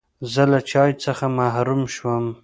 [0.33, 2.25] زه له چای څخه محروم شوم.